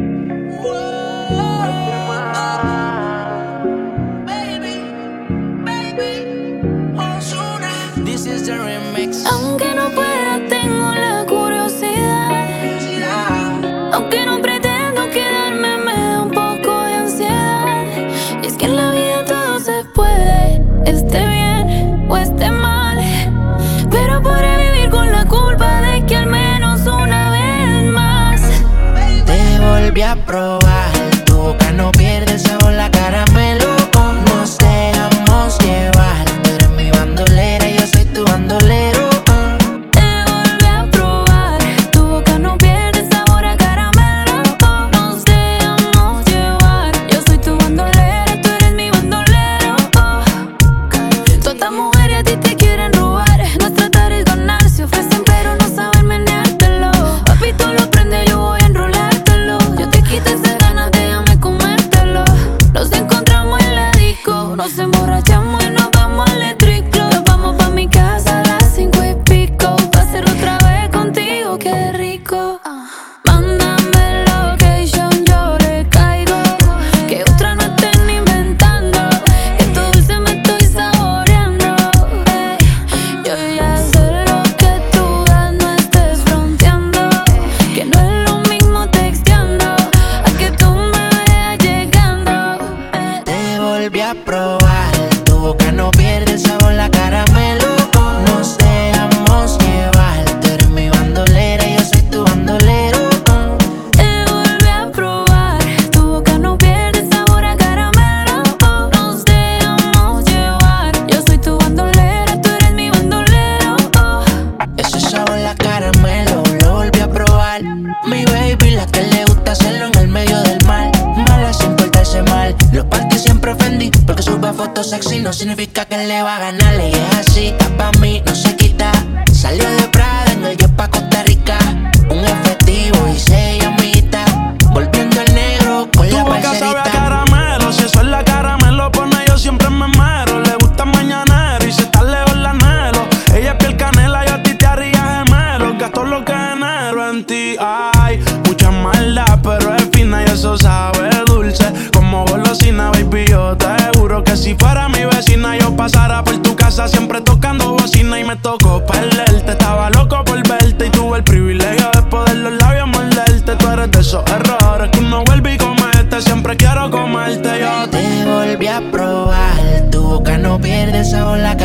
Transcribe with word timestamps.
Whoa! 0.00 0.89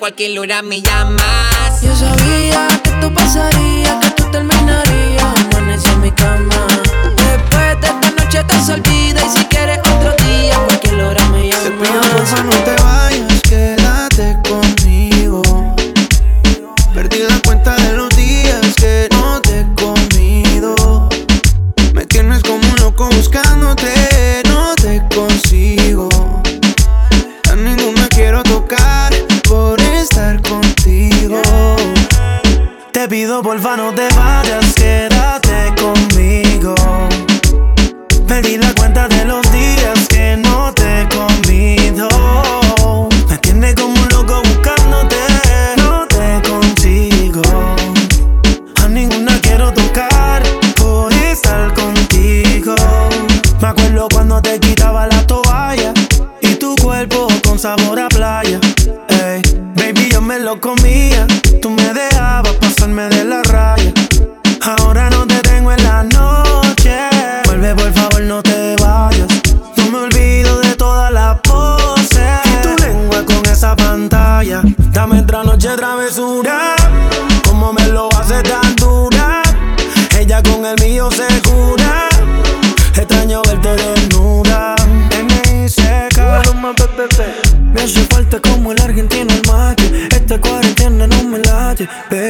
cualquier 0.00 0.38
hora 0.38 0.62
me 0.62 0.80
llama. 0.80 1.09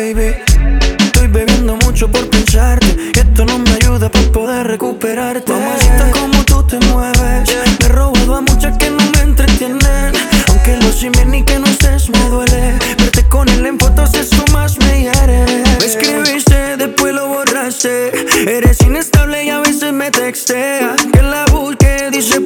Estoy 0.00 1.28
bebiendo 1.28 1.76
mucho 1.84 2.10
por 2.10 2.26
pensarte. 2.30 2.86
Y 3.14 3.18
esto 3.18 3.44
no 3.44 3.58
me 3.58 3.70
ayuda 3.72 4.10
para 4.10 4.32
poder 4.32 4.66
recuperarte. 4.66 5.52
Mamacita, 5.52 6.10
como 6.12 6.42
tú 6.44 6.66
te 6.66 6.78
mueves. 6.86 7.50
Me 7.80 7.86
he 7.86 7.88
robado 7.88 8.36
a 8.36 8.40
muchas 8.40 8.78
que 8.78 8.88
no 8.88 9.04
me 9.12 9.20
entretienen. 9.20 10.12
Aunque 10.48 10.78
lo 10.78 10.90
simen 10.90 11.34
y 11.34 11.44
que 11.44 11.58
no 11.58 11.66
estés, 11.66 12.08
me 12.08 12.18
duele. 12.30 12.78
Verte 12.96 13.28
con 13.28 13.46
él 13.50 13.66
en 13.66 13.78
fotos, 13.78 14.14
eso 14.14 14.42
más 14.52 14.78
me 14.78 15.02
hiere. 15.02 15.44
Me 15.78 15.84
escribiste, 15.84 16.78
después 16.78 17.12
lo 17.12 17.28
borraste. 17.28 18.10
Eres 18.48 18.80
inestable 18.80 19.44
y 19.44 19.50
a 19.50 19.58
veces 19.58 19.92
me 19.92 20.10
textea. 20.10 20.96
Que 21.12 21.20
la 21.20 21.44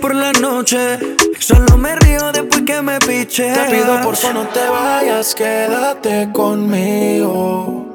por 0.04 0.14
la 0.14 0.32
noche. 0.32 0.99
Solo 1.38 1.78
me 1.78 1.96
río 1.96 2.30
después 2.30 2.61
que 2.66 2.82
me 2.82 2.99
piche. 2.99 3.50
Te 3.50 3.70
pido 3.70 4.02
porfa 4.02 4.34
no 4.34 4.46
te 4.49 4.68
vayas, 4.68 5.34
quédate 5.34 6.30
conmigo. 6.30 7.87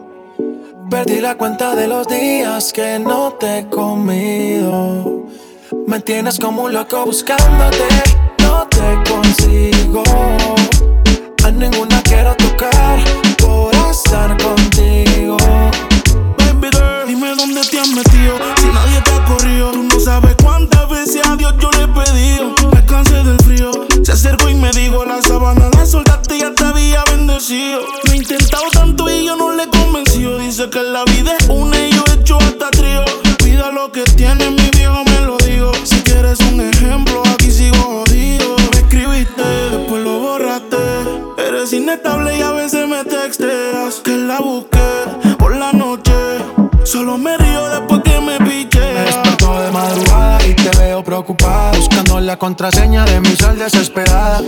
Perdí 0.89 1.21
la 1.21 1.35
cuenta 1.35 1.75
de 1.75 1.87
los 1.87 2.07
días 2.07 2.73
que 2.73 2.97
no 2.97 3.33
te 3.33 3.59
he 3.59 3.69
comido. 3.69 5.27
Me 5.85 5.99
tienes 5.99 6.39
como 6.39 6.63
un 6.63 6.73
loco 6.73 7.05
buscándote, 7.05 7.87
no 8.39 8.67
te 8.67 9.11
consigo. 9.11 10.01
A 11.45 11.51
ninguna 11.51 12.01
quiero 12.01 12.33
tocar 12.37 12.97
por 13.37 13.71
estar 13.91 14.29
conmigo 14.29 14.48
me 24.73 24.79
dijo: 24.79 25.05
La 25.05 25.21
sabana 25.21 25.69
la 25.73 25.85
soltaste 25.85 26.37
y 26.37 26.39
ya 26.41 26.53
te 26.53 26.63
había 26.63 27.03
bendecido. 27.05 27.81
Lo 28.03 28.11
he 28.11 28.17
intentado 28.17 28.65
tanto 28.71 29.09
y 29.09 29.25
yo 29.25 29.35
no 29.35 29.53
le 29.53 29.63
he 29.63 29.69
convencido. 29.69 30.37
Dice 30.39 30.69
que 30.69 30.81
la 30.81 31.03
vida 31.05 31.35
es 31.37 31.47
una 31.49 31.87
y 31.87 31.91
yo 31.91 32.03
he 32.07 32.19
hecho 32.19 32.37
hasta 32.37 32.69
trío. 32.71 33.03
Cuida 33.39 33.71
lo 33.71 33.91
que 33.91 34.03
tienes, 34.03 34.51
mi 34.51 34.69
viejo 34.77 35.03
me 35.05 35.21
lo 35.21 35.37
digo. 35.37 35.71
Si 35.83 36.01
quieres 36.01 36.39
un 36.51 36.61
ejemplo, 36.61 37.21
aquí 37.33 37.51
sigo 37.51 37.77
jodido. 37.77 38.55
Me 38.73 38.79
escribiste, 38.79 39.43
después 39.43 40.03
lo 40.03 40.19
borraste. 40.19 40.77
Eres 41.37 41.73
inestable 41.73 42.37
y 42.37 42.41
a 42.41 42.51
veces 42.51 42.87
me 42.87 43.03
texteas. 43.03 44.01
Que 44.03 44.17
la 44.17 44.39
busqué 44.39 45.35
por 45.37 45.55
la 45.55 45.71
noche. 45.71 46.13
Solo 46.83 47.17
me 47.17 47.37
río 47.37 47.48
Buscando 51.27 52.21
la 52.21 52.37
contraseña 52.37 53.03
de 53.03 53.19
mi 53.19 53.35
sal 53.35 53.59
desesperada. 53.59 54.41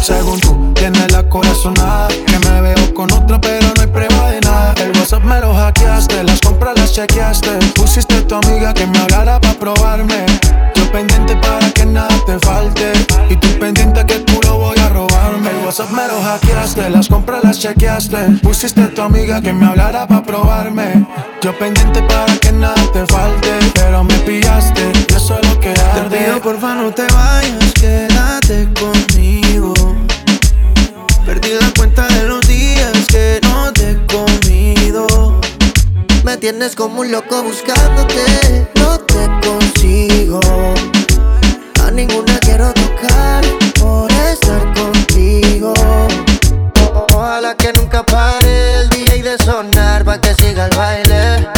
Según 0.00 0.38
tú, 0.38 0.72
tienes 0.74 1.10
la 1.10 1.28
corazonada. 1.28 2.06
Que 2.08 2.38
me 2.38 2.60
veo 2.60 2.94
con 2.94 3.12
otro, 3.12 3.40
pero 3.40 3.66
no 3.74 3.82
hay 3.82 3.88
prueba 3.88 4.30
de 4.30 4.40
nada. 4.40 4.72
El 4.76 4.96
WhatsApp 4.96 5.24
me 5.24 5.40
lo 5.40 5.52
hackeaste, 5.52 6.22
las 6.22 6.40
compras 6.40 6.76
chequeaste. 6.92 7.58
Pusiste 7.74 8.16
a 8.16 8.26
tu 8.26 8.34
amiga 8.34 8.74
que 8.74 8.86
me 8.86 8.98
hablara 8.98 9.40
para 9.40 9.54
probarme. 9.54 10.26
Yo 10.74 10.92
pendiente 10.92 11.34
para 11.36 11.70
que 11.70 11.86
nada 11.86 12.14
te 12.26 12.38
falte. 12.40 12.92
Y 13.30 13.36
tú 13.36 13.48
pendiente 13.58 14.04
que 14.04 14.18
tú 14.20 14.38
lo 14.44 14.58
voy 14.58 14.78
a 14.78 14.90
robarme. 14.90 15.50
El 15.50 15.64
WhatsApp 15.64 15.90
me 15.90 16.06
lo 16.06 16.20
hackeaste, 16.22 16.90
las 16.90 17.08
compras 17.08 17.42
las 17.44 17.58
chequeaste. 17.58 18.18
Pusiste 18.42 18.82
a 18.82 18.90
tu 18.90 19.00
amiga 19.00 19.40
que 19.40 19.52
me 19.54 19.66
hablara 19.66 20.06
para 20.06 20.22
probarme. 20.22 21.06
Yo 21.40 21.58
pendiente 21.58 22.02
para 22.02 22.36
que 22.36 22.52
nada 22.52 22.92
te 22.92 23.06
falte. 23.06 23.50
Pero 23.74 24.04
me 24.04 24.14
pillaste, 24.18 24.92
yo 25.08 25.18
solo 25.18 25.58
que 25.60 25.70
arde. 25.70 26.10
Te 26.10 26.24
pido 26.24 26.42
porfa 26.42 26.74
no 26.74 26.90
te 26.90 27.06
vayas, 27.14 27.72
quédate 27.72 28.68
conmigo. 28.78 29.72
Perdí 31.24 31.50
la 31.58 31.72
cuenta 31.74 32.06
de 32.08 32.24
los 32.24 32.46
días 32.46 33.06
que 33.08 33.40
no 33.44 33.72
te 33.72 33.92
he 33.92 34.06
comido. 34.06 35.31
Me 36.24 36.36
tienes 36.36 36.76
como 36.76 37.00
un 37.00 37.10
loco 37.10 37.42
buscándote, 37.42 38.70
no 38.76 38.96
te 39.00 39.28
consigo. 39.44 40.40
A 41.84 41.90
ninguna 41.90 42.38
quiero 42.38 42.72
tocar 42.72 43.44
por 43.80 44.10
estar 44.12 44.72
contigo. 44.72 45.74
Ojalá 47.12 47.56
que 47.56 47.72
nunca 47.72 48.04
pare 48.04 48.74
el 48.74 48.88
DJ 48.88 49.22
de 49.22 49.38
sonar 49.38 50.04
pa' 50.04 50.20
que 50.20 50.32
siga 50.34 50.66
el 50.66 50.76
baile. 50.76 51.48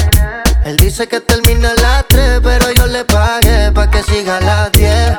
Él 0.65 0.77
dice 0.79 1.07
que 1.09 1.21
termina 1.21 1.73
a 1.73 1.83
las 1.83 2.09
3, 2.09 2.41
pero 2.43 2.73
yo 2.73 2.87
le 2.87 3.05
pagué 3.05 3.71
pa' 3.71 3.91
que 3.91 4.03
siga 4.03 4.39
a 4.39 4.41
las 4.41 4.73
10. 4.73 5.19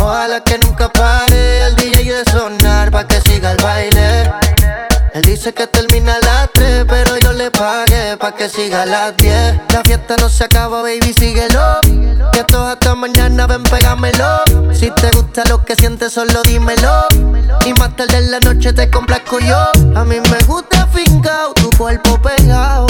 Ojalá 0.00 0.44
que 0.44 0.58
nunca 0.58 0.88
pare 0.92 1.66
el 1.66 1.74
DJ 1.74 2.04
de 2.04 2.24
sonar 2.30 2.92
pa' 2.92 3.04
que 3.08 3.20
siga 3.20 3.50
el 3.50 3.62
baile. 3.62 4.30
Él 5.14 5.22
dice 5.22 5.52
que 5.54 5.66
termina 5.68 5.93
pa' 8.24 8.32
que 8.32 8.48
siga 8.48 8.82
a 8.82 8.86
las 8.86 9.14
10. 9.18 9.60
La 9.74 9.82
fiesta 9.82 10.16
no 10.18 10.30
se 10.30 10.44
acaba, 10.44 10.80
baby, 10.80 11.12
síguelo. 11.12 11.60
Que 12.32 12.40
esto 12.40 12.66
hasta 12.66 12.94
mañana, 12.94 13.46
ven, 13.46 13.62
pégamelo. 13.64 14.40
Si 14.72 14.90
te 14.92 15.10
gusta 15.10 15.42
lo 15.50 15.62
que 15.62 15.76
sientes, 15.76 16.14
solo 16.14 16.42
dímelo. 16.42 17.06
Y 17.66 17.74
más 17.74 17.94
tarde 17.96 18.16
en 18.16 18.30
la 18.30 18.40
noche 18.40 18.72
te 18.72 18.88
complazco 18.88 19.40
yo. 19.40 19.58
A 19.94 20.04
mí 20.06 20.16
me 20.30 20.38
gusta 20.46 20.86
fincao, 20.86 21.52
tu 21.52 21.68
cuerpo 21.76 22.18
pegado. 22.22 22.86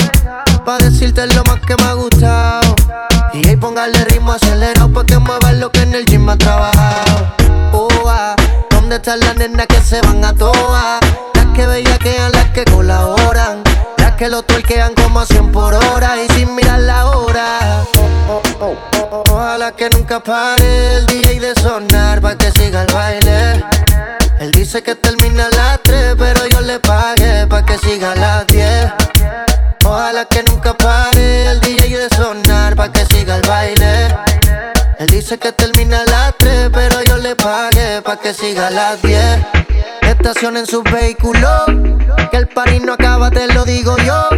Pa' 0.65 0.79
decirte 0.79 1.27
lo 1.27 1.43
más 1.45 1.59
que 1.67 1.75
me 1.83 1.83
ha 1.83 1.95
gustado. 1.95 2.77
Y 3.33 3.49
ahí 3.49 3.57
póngale 3.57 4.05
ritmo 4.05 4.35
acelerado 4.35 4.93
pa' 4.93 5.05
que 5.05 5.19
muevas 5.19 5.55
lo 5.55 5.69
que 5.73 5.81
en 5.81 5.95
el 5.97 6.05
gym 6.05 6.29
ha 6.29 6.39
trabajado. 6.39 7.35
Oh, 7.73 7.89
ah, 8.07 8.37
¿Dónde 8.71 8.97
están 8.97 9.19
las 9.19 9.35
nenas 9.37 9.67
que 9.67 9.81
se 9.81 10.01
van 10.03 10.25
a 10.25 10.33
toa? 10.33 11.01
Las 11.35 11.47
que 11.57 11.67
bellaquean, 11.67 12.31
las 12.31 12.51
que 12.51 12.65
colaboran. 12.67 13.24
Que 14.25 14.31
lo 14.31 14.43
tuerquean 14.43 14.95
como 14.95 15.21
a 15.21 15.27
100 15.27 15.53
por 15.53 15.75
hora 15.75 16.17
y 16.17 16.27
sin 16.33 16.55
mirar 16.55 16.81
la 16.81 17.11
hora. 17.11 17.85
Ojalá 19.29 19.73
que 19.73 19.91
nunca 19.91 20.19
pare 20.21 20.97
el 20.97 21.05
DJ 21.05 21.41
de 21.41 21.55
sonar 21.55 22.23
pa' 22.23 22.35
que 22.35 22.51
siga 22.53 22.85
el 22.85 22.95
baile. 22.95 23.63
Él 24.41 24.51
dice 24.53 24.83
que 24.83 24.95
termina 24.95 25.45
a 25.45 25.51
las 25.51 25.83
3, 25.83 26.15
pero 26.19 26.47
yo 26.47 26.63
le 26.63 26.81
pagué 26.81 27.47
pa' 27.47 27.67
que 27.67 27.77
siga 27.77 28.15
las 28.15 28.47
10. 28.47 28.93
Ojalá 29.85 30.25
que 30.25 30.43
nunca 30.45 30.73
pare 30.73 31.45
el 31.51 31.61
DJ 31.61 31.99
de 31.99 32.09
sonar 32.17 32.77
pa' 32.77 32.91
que 32.91 33.05
siga 33.05 33.37
el 33.37 33.47
baile. 33.47 34.09
Él 35.01 35.07
dice 35.09 35.39
que 35.39 35.53
termina 35.53 36.01
a 36.01 36.05
las 36.05 36.35
3, 36.39 36.71
pero 36.73 37.03
yo 37.03 37.19
le 37.19 37.37
pagué 37.37 38.01
pa' 38.01 38.19
que 38.19 38.33
siga 38.33 38.71
las 38.71 39.03
10. 39.03 39.21
Estacionen 40.19 40.67
sus 40.67 40.83
vehículos, 40.85 41.65
que 42.31 42.37
el 42.37 42.49
party 42.49 42.81
no 42.81 42.95
acaba, 42.95 43.31
te 43.31 43.47
lo 43.53 43.65
digo 43.65 43.97
yo. 43.99 44.29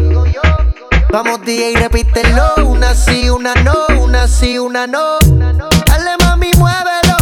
Vamos 1.11 1.40
DJ, 1.42 1.75
repítelo, 1.76 2.54
una 2.64 2.95
sí, 2.95 3.30
una 3.30 3.54
no, 3.54 3.75
una 4.00 4.26
sí, 4.26 4.59
una 4.59 4.87
no. 4.87 5.18
Dale 5.21 6.16
mami, 6.21 6.50
muévelo, 6.56 7.16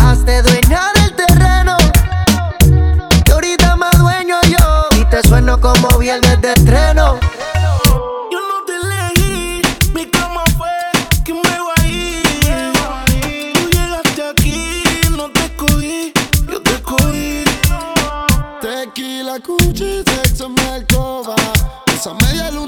hazte 0.00 0.42
dueña 0.42 0.97
Esa 22.08 22.14
media 22.24 22.50
luna 22.50 22.67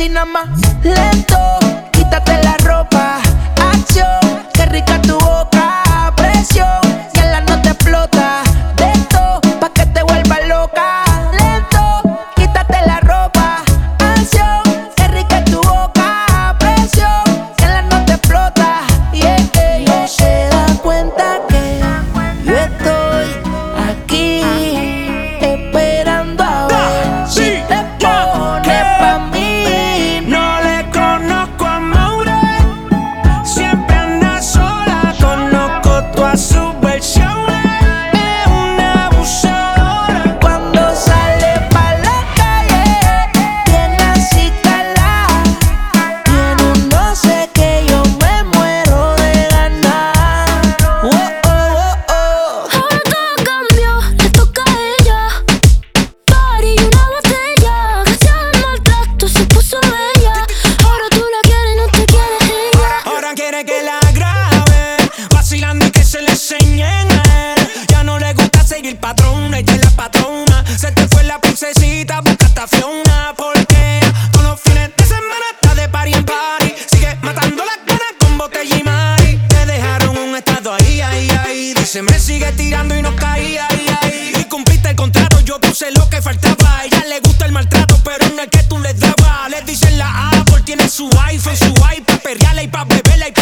así 0.00 0.08
nada 0.08 0.26
más. 0.26 0.48
Lento, 0.82 1.36
quítate 1.92 2.42
la 2.42 2.56
ropa. 2.64 3.20
Acción, 3.72 4.46
qué 4.54 4.66
rica 4.66 5.00
tu 5.02 5.19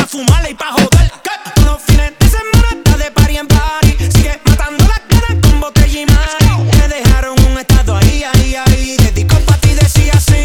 fumarla 0.08 0.50
y 0.50 0.54
pa' 0.54 0.72
joder. 0.72 1.12
¿Qué? 1.22 1.62
Los 1.64 1.82
fines 1.82 2.12
de 2.18 2.28
semana 2.28 2.68
está 2.72 2.96
de 2.96 3.10
party 3.10 3.36
en 3.36 3.46
party. 3.46 3.96
Sigue 4.10 4.40
matando 4.44 4.84
las 4.86 5.00
ganas 5.08 5.42
con 5.42 5.60
botella 5.60 6.00
y 6.00 6.06
mari. 6.06 6.78
Me 6.78 6.88
dejaron 6.88 7.36
un 7.46 7.58
estado 7.58 7.96
ahí, 7.96 8.24
ahí, 8.24 8.54
ahí. 8.56 8.96
Dedicó 8.96 9.38
pa' 9.40 9.56
ti, 9.58 9.74
decía 9.74 10.14
así. 10.14 10.42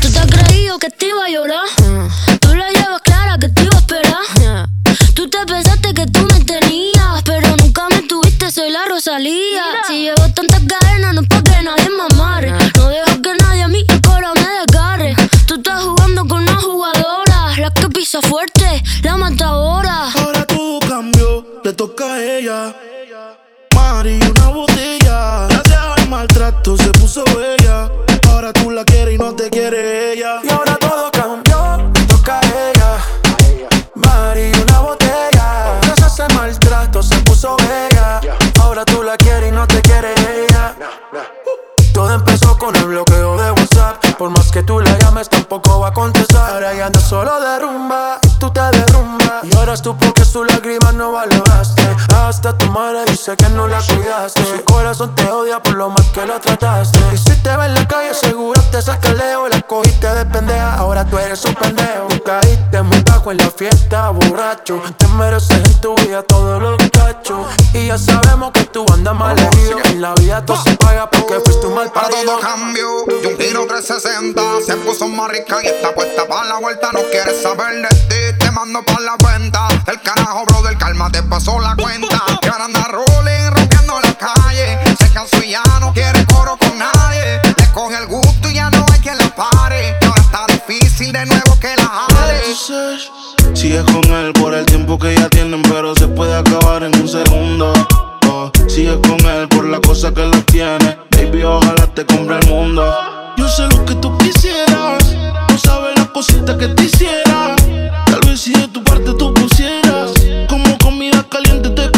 ¿Tú 0.00 0.12
te 0.12 0.18
has 0.18 0.26
creído 0.26 0.78
que 0.78 0.90
te 0.90 1.06
iba 1.06 1.24
a 1.24 1.30
llorar? 1.30 1.66
Tú 2.40 2.54
la 2.54 2.68
llevas 2.70 3.00
clara 3.02 3.38
que 3.38 3.48
te 3.48 3.62
iba 3.62 3.74
a 3.74 3.78
esperar. 3.78 4.68
Tú 5.14 5.28
te 5.30 5.46
pensaste 5.46 5.94
que 5.94 6.06
tú 6.06 6.20
me 6.32 6.44
tenías, 6.44 7.22
pero 7.24 7.56
nunca 7.56 7.88
me 7.90 8.02
tuviste, 8.02 8.50
soy 8.50 8.70
la 8.70 8.84
Rosalía. 8.86 9.64
Si 9.86 10.02
llevo 10.02 10.28
tanta 10.34 10.57
toca 21.78 22.14
a 22.14 22.20
ella. 22.20 22.74
Mari, 23.72 24.18
una 24.18 24.48
botella. 24.48 25.46
Gracias 25.48 25.78
al 25.96 26.08
maltrato 26.08 26.76
se 26.76 26.90
puso 26.90 27.22
bella. 27.36 27.88
Ahora 28.28 28.52
tú 28.52 28.72
la 28.72 28.84
quieres 28.84 29.14
y 29.14 29.18
no 29.18 29.32
te 29.36 29.48
quiere 29.48 30.12
ella. 30.12 30.40
Y 30.42 30.48
ahora 30.50 30.76
todo 30.80 31.08
cambió, 31.12 31.88
toca 32.08 32.40
a 32.40 32.70
ella. 32.70 33.70
Mari, 33.94 34.50
una 34.60 34.80
botella. 34.80 35.78
Gracias 35.82 36.18
al 36.18 36.34
maltrato 36.34 37.00
se 37.00 37.14
puso 37.18 37.56
bella. 37.58 38.22
Ahora 38.60 38.84
tú 38.84 39.04
la 39.04 39.16
quieres 39.16 39.50
y 39.50 39.52
no 39.52 39.64
te 39.68 39.80
quiere 39.80 40.12
ella. 40.14 40.74
Todo 41.94 42.12
empezó 42.12 42.58
con 42.58 42.74
el 42.74 42.86
bloqueo 42.86 43.36
de 43.40 43.52
WhatsApp. 43.52 44.04
Por 44.18 44.30
más 44.30 44.50
que 44.50 44.64
tú 44.64 44.80
la 44.80 44.98
llames, 44.98 45.28
tampoco 45.28 45.78
va 45.78 45.88
a 45.88 45.92
contestar. 45.92 46.54
Ahora 46.54 46.74
ya 46.74 46.86
anda 46.86 46.98
solo 46.98 47.38
de 47.38 47.60
rumba 47.60 48.18
ahora 49.68 49.82
tú 49.82 49.94
porque 49.98 50.24
su 50.24 50.44
lágrima 50.44 50.92
no 50.92 51.12
valoraste. 51.12 52.07
Hasta 52.28 52.52
tu 52.58 52.66
madre 52.66 53.06
dice 53.06 53.34
que 53.38 53.48
no 53.48 53.66
la 53.66 53.80
cuidaste. 53.80 54.44
Su 54.44 54.62
corazón 54.64 55.14
te 55.14 55.26
odia 55.30 55.62
por 55.62 55.72
lo 55.72 55.88
mal 55.88 56.04
que 56.12 56.26
lo 56.26 56.38
trataste. 56.38 56.98
Y 57.14 57.16
si 57.16 57.34
te 57.42 57.56
ve 57.56 57.64
en 57.64 57.74
la 57.74 57.88
calle, 57.88 58.12
seguro 58.12 58.60
te 58.70 58.82
saca 58.82 59.14
leo. 59.14 59.48
La 59.48 59.62
cogiste 59.62 60.06
de 60.06 60.26
pendeja, 60.26 60.74
ahora 60.74 61.06
tú 61.06 61.16
eres 61.16 61.42
un 61.46 61.54
pendejo. 61.54 62.06
caíste 62.26 62.82
muy 62.82 63.00
bajo 63.00 63.32
en 63.32 63.38
la 63.38 63.50
fiesta, 63.50 64.10
borracho. 64.10 64.78
Te 64.98 65.08
mereces 65.08 65.56
en 65.56 65.80
tu 65.80 65.94
vida 65.94 66.22
todos 66.22 66.60
los 66.60 66.76
cachos. 66.90 67.46
Y 67.72 67.86
ya 67.86 67.96
sabemos 67.96 68.52
que 68.52 68.64
tú 68.64 68.84
andas 68.92 69.14
mal 69.14 69.38
herido. 69.38 69.78
En 69.84 70.02
la 70.02 70.12
vida 70.16 70.44
todo 70.44 70.62
se 70.62 70.76
paga 70.76 71.08
porque 71.08 71.40
fuiste 71.40 71.66
un 71.66 71.76
mal 71.76 71.90
Para 71.90 72.08
parido. 72.08 72.32
todo 72.32 72.40
cambio, 72.40 72.88
y 73.22 73.26
un 73.26 73.38
giro 73.38 73.66
360 73.66 74.42
Se 74.66 74.76
puso 74.76 75.08
más 75.08 75.30
rica 75.30 75.56
y 75.62 75.66
está 75.66 75.94
puesta 75.94 76.26
para 76.26 76.44
la 76.44 76.58
vuelta 76.58 76.90
No 76.92 77.00
quieres 77.10 77.40
saber 77.42 77.82
de 77.82 77.88
ti, 77.88 78.38
te 78.38 78.50
mando 78.50 78.82
para 78.84 79.00
la 79.00 79.16
cuenta 79.16 79.68
El 79.86 80.00
carajo, 80.02 80.44
brother, 80.44 80.76
calma, 80.76 81.10
te 81.10 81.22
pasó 81.22 81.58
la 81.60 81.74
cuenta 81.74 82.17
Que 82.40 82.48
ahora 82.48 82.64
anda 82.64 82.84
rompiendo 82.88 84.00
la 84.02 84.14
calle 84.14 84.78
Se 84.98 85.10
cansó 85.12 85.42
y 85.42 85.50
ya 85.50 85.62
no 85.80 85.92
quiere 85.92 86.24
coro 86.26 86.56
con 86.56 86.78
nadie 86.78 87.40
Le 87.58 87.72
coge 87.72 87.96
el 87.96 88.06
gusto 88.06 88.48
y 88.48 88.54
ya 88.54 88.70
no 88.70 88.84
hay 88.92 89.00
quien 89.00 89.18
la 89.18 89.28
pare 89.34 89.96
Y 90.00 90.04
ahora 90.04 90.22
está 90.22 90.46
difícil 90.48 91.12
de 91.12 91.26
nuevo 91.26 91.58
que 91.60 91.76
la 91.76 91.84
jale 91.84 92.38
Sigues 93.54 93.82
con 93.84 94.04
él 94.04 94.32
por 94.34 94.54
el 94.54 94.64
tiempo 94.66 94.98
que 94.98 95.14
ya 95.16 95.28
tienen, 95.28 95.62
pero 95.62 95.94
se 95.96 96.06
puede 96.06 96.36
acabar 96.36 96.84
en 96.84 96.94
un 97.00 97.08
segundo. 97.08 97.72
Oh, 98.28 98.52
sigues 98.68 98.98
con 98.98 99.18
él 99.18 99.48
por 99.48 99.64
la 99.64 99.80
cosa 99.80 100.14
que 100.14 100.22
lo 100.22 100.42
tiene. 100.44 100.96
Baby, 101.10 101.42
ojalá 101.42 101.86
te 101.88 102.06
compre 102.06 102.38
el 102.38 102.46
mundo. 102.46 102.84
Yo 103.36 103.48
sé 103.48 103.66
lo 103.68 103.84
que 103.84 103.94
tú 103.96 104.16
quisieras. 104.18 105.12
No 105.50 105.58
sabes 105.58 105.96
las 105.96 106.06
cositas 106.08 106.56
que 106.56 106.68
te 106.68 106.84
hiciera. 106.84 107.56
Tal 108.06 108.20
vez 108.26 108.40
si 108.40 108.52
de 108.52 108.68
tu 108.68 108.84
parte 108.84 109.12
tú 109.14 109.34
pusieras. 109.34 110.12
Como 110.48 110.78
comida 110.78 111.24
caliente 111.28 111.70
te. 111.70 111.97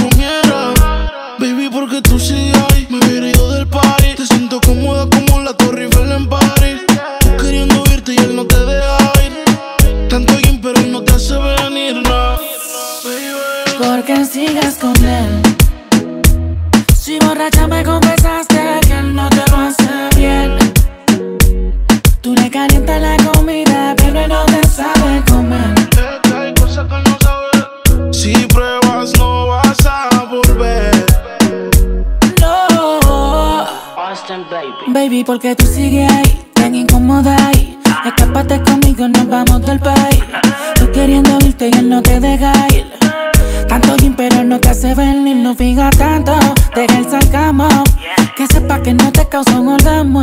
Baby, 1.40 1.70
porque 1.72 2.02
tú 2.02 2.20
sigues 2.20 2.54
ahí. 2.70 2.86
Me 2.90 2.98
hubiera 2.98 3.30
ido 3.30 3.50
del 3.54 3.66
party. 3.66 4.14
Te 4.14 4.26
siento 4.26 4.60
cómoda 4.60 5.08
como 5.08 5.40
la 5.40 5.54
Torre 5.54 5.84
Eiffel 5.84 6.12
en 6.12 6.28
París. 6.28 6.82
Tú 7.20 7.34
queriendo 7.38 7.82
irte 7.90 8.12
y 8.12 8.18
él 8.18 8.36
no 8.36 8.44
te 8.44 8.58
deja 8.58 8.98
ir. 9.24 10.08
Tanto 10.10 10.36
bien, 10.36 10.60
pero 10.60 10.78
no 10.82 11.02
te 11.02 11.14
hace 11.14 11.38
venir, 11.38 11.96
no. 12.06 12.38
Porque 13.78 14.22
sigas 14.26 14.74
con 14.74 14.94
él. 15.02 15.40
Si 16.94 17.18
borracha 17.20 17.66
me 17.66 17.82
confesaste 17.84 18.09
Baby, 35.00 35.24
porque 35.24 35.56
tú 35.56 35.64
sigues 35.64 36.12
ahí, 36.12 36.44
tan 36.52 36.74
incómoda 36.74 37.34
ahí. 37.46 37.78
Escápate 38.04 38.60
conmigo, 38.60 39.08
nos 39.08 39.26
vamos 39.28 39.62
del 39.62 39.80
país. 39.80 40.22
Tú 40.74 40.92
queriendo 40.92 41.38
irte 41.40 41.70
y 41.72 41.78
él 41.78 41.88
no 41.88 42.02
te 42.02 42.20
deja 42.20 42.52
ir. 42.74 42.84
Tanto 43.66 43.96
gym, 43.96 44.14
pero 44.14 44.44
no 44.44 44.60
te 44.60 44.68
hace 44.68 44.94
venir, 44.94 45.36
no 45.36 45.54
fija 45.54 45.88
tanto. 45.88 46.38
Deja 46.74 46.98
el 46.98 47.08
sarcasmo. 47.08 47.66
Que 48.36 48.46
sepa 48.48 48.82
que 48.82 48.92
no 48.92 49.10
te 49.10 49.26
causa 49.26 49.58
un 49.58 49.68
orgasmo 49.68 50.22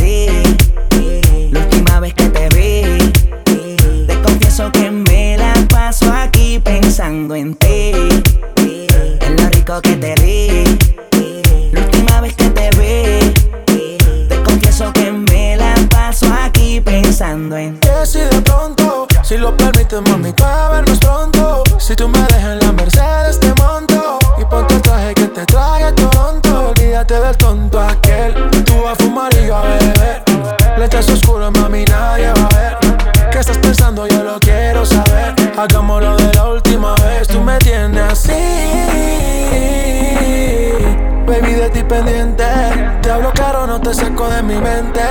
te 43.91 43.97
saco 43.97 44.29
de 44.29 44.41
mi 44.41 44.55
mente. 44.55 45.01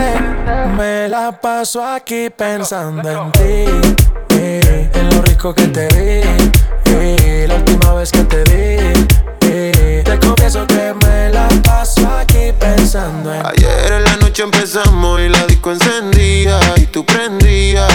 Me 0.77 1.09
la 1.09 1.38
paso 1.38 1.85
aquí 1.85 2.31
pensando 2.31 3.09
en 3.11 3.33
ti. 3.33 3.99
En 4.31 5.14
lo 5.14 5.23
rico 5.23 5.55
que 5.55 5.66
te 5.66 5.87
di. 5.88 7.47
La 7.47 7.57
última 7.57 7.95
vez 7.95 8.11
que 8.11 8.25
te 8.25 8.43
vi. 8.45 9.07
eh, 9.43 10.03
Te 10.05 10.19
confieso 10.19 10.66
que 10.66 10.95
me 11.05 11.31
la 11.31 11.49
paso 11.62 12.09
aquí 12.09 12.53
pensando 12.59 13.35
en 13.35 13.45
Ayer 13.47 13.93
en 13.93 14.05
la 14.05 14.16
noche 14.16 14.43
empezamos 14.43 15.21
y 15.21 15.29
la 15.29 15.47
disco 15.47 15.73
encendía 15.73 16.59
y 16.77 16.87
tú 16.87 17.05
prendías. 17.05 17.93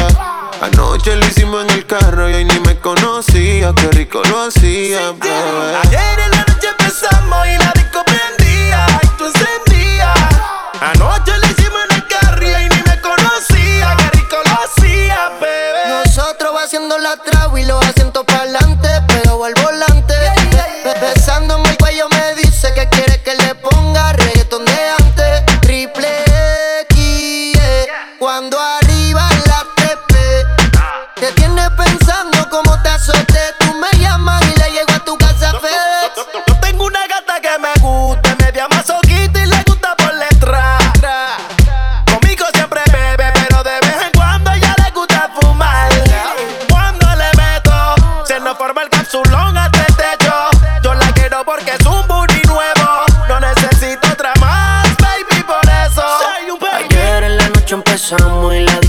Anoche 0.62 1.15
lo 1.15 1.26
hicimos 1.26 1.63
en 1.65 1.71
el 1.71 1.86
carro 1.86 2.30
y 2.30 2.34
ahí 2.34 2.45
ni 2.45 2.60
me 2.60 2.76
conocía, 2.78 3.74
qué 3.76 3.88
rico 3.91 4.21
lo 4.30 4.43
hacía, 4.43 5.12
bebé. 5.19 5.76
Ayer 5.84 6.19
en 6.26 6.32
la 6.32 6.45
noche 6.48 6.67
empezamos 6.78 7.48
y 7.48 7.58
la 7.58 7.71
disco 7.74 8.04
prendía. 8.06 8.35
Anoche 10.81 11.31
lo 11.38 11.45
hicimos 11.45 11.45
en 11.45 11.49
el 11.49 11.54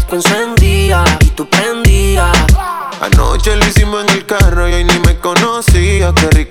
tú 0.09 0.17
encendías 0.17 1.09
y 1.21 1.27
tú 1.31 1.49
prendías. 1.49 2.37
Anoche 3.01 3.57
lo 3.57 3.67
hicimos 3.67 4.05
en 4.05 4.11
el 4.11 4.27
carro 4.27 4.69
y 4.69 4.73
hoy 4.75 4.85
ni 4.85 4.99
me 5.01 5.17
conocía, 5.19 6.13
qué 6.15 6.31
rico 6.31 6.46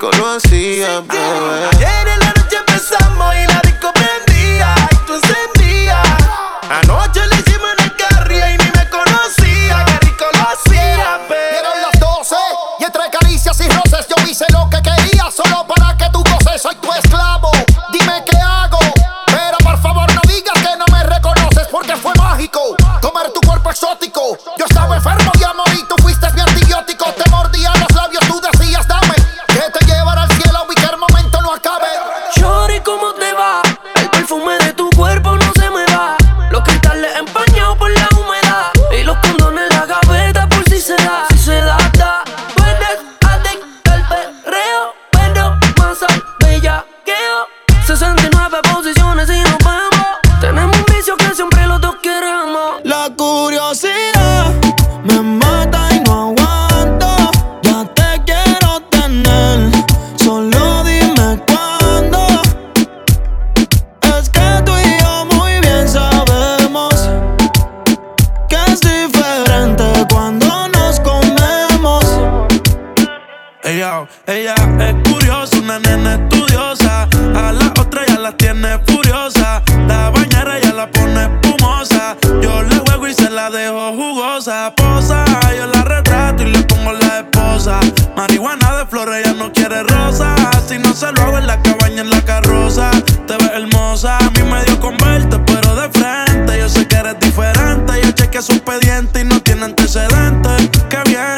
Ella, 73.65 74.07
ella 74.27 74.53
es 74.79 75.11
curiosa, 75.11 75.57
una 75.57 75.79
nena 75.79 76.13
estudiosa. 76.13 77.07
A 77.35 77.51
la 77.51 77.73
otra 77.81 78.05
ya 78.05 78.19
la 78.19 78.31
tiene 78.37 78.77
furiosa. 78.85 79.63
La 79.87 80.11
bañera 80.11 80.59
ya 80.61 80.71
la 80.71 80.91
pone 80.91 81.23
espumosa. 81.23 82.15
Yo 82.43 82.61
le 82.61 82.75
juego 82.75 83.07
y 83.07 83.13
se 83.15 83.27
la 83.27 83.49
dejo 83.49 83.91
jugosa. 83.93 84.71
Posa, 84.75 85.25
yo 85.57 85.65
la 85.65 85.83
retrato 85.83 86.43
y 86.43 86.51
le 86.51 86.61
pongo 86.61 86.93
la 86.93 87.21
esposa. 87.21 87.79
Marihuana 88.15 88.77
de 88.77 88.85
flores, 88.85 89.25
ella 89.25 89.33
no 89.33 89.51
quiere 89.51 89.81
rosa. 89.81 90.35
Si 90.67 90.77
no 90.77 90.93
se 90.93 91.11
lo 91.11 91.23
hago 91.23 91.39
en 91.39 91.47
la 91.47 91.59
cabaña, 91.63 92.01
en 92.01 92.11
la 92.11 92.21
carroza. 92.21 92.91
Te 93.25 93.35
ves 93.35 93.51
hermosa, 93.51 94.19
a 94.19 94.29
mí 94.29 94.43
me 94.43 94.63
dio 94.65 94.79
con 94.79 94.95
verte, 94.97 95.39
pero 95.39 95.75
de 95.75 95.89
frente. 95.89 96.59
Yo 96.59 96.69
sé 96.69 96.87
que 96.87 96.97
eres 96.97 97.19
diferente. 97.19 97.93
Yo 98.03 98.11
chequeé 98.11 98.43
su 98.43 98.51
expediente 98.51 99.21
y 99.21 99.23
no 99.23 99.41
tiene 99.41 99.65
antecedentes. 99.65 100.69
Qué 100.87 100.99
bien 101.07 101.34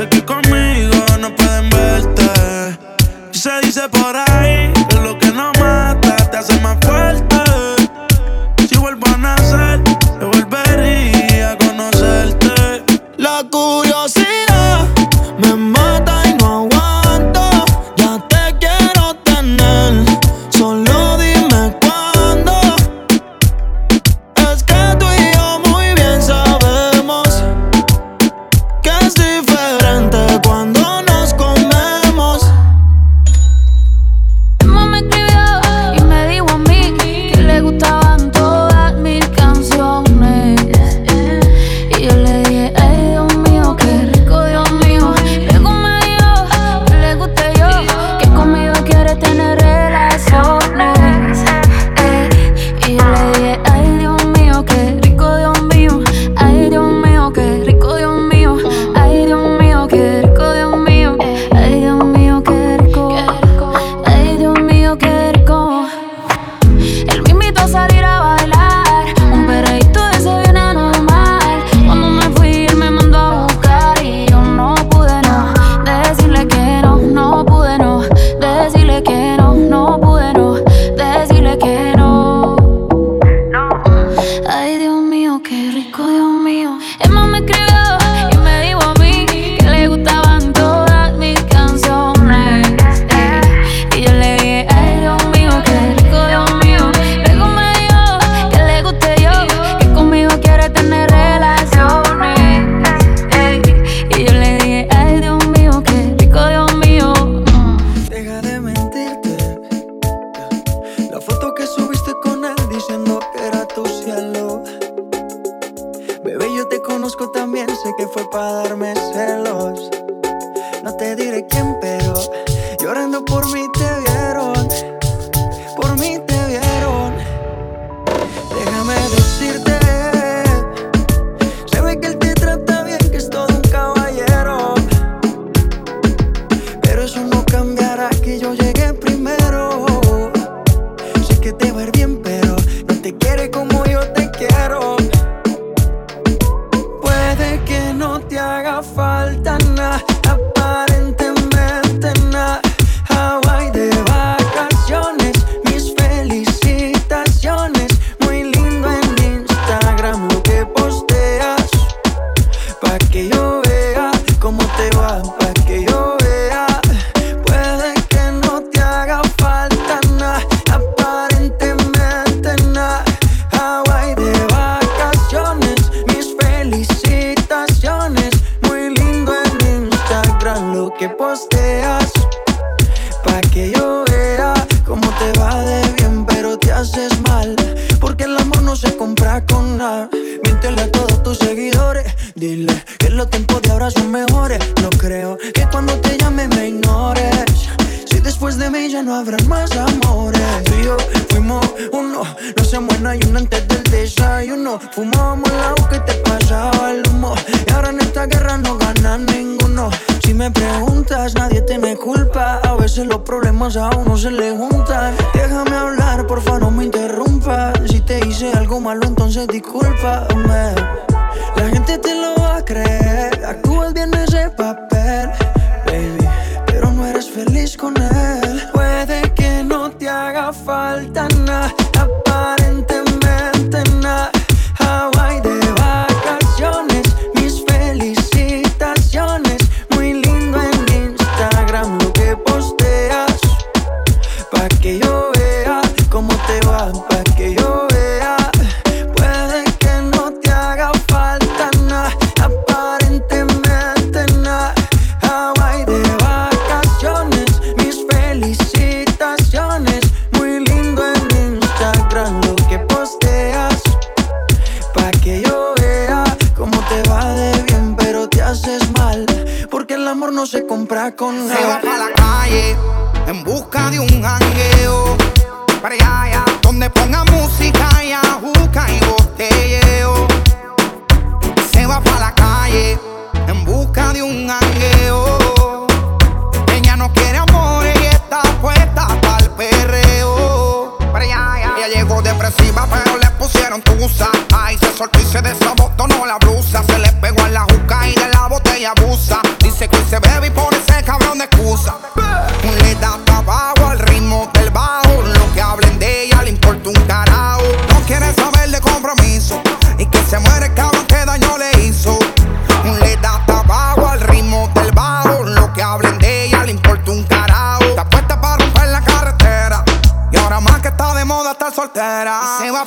sé 0.00 0.08
que 0.08 0.24
con 0.24 0.39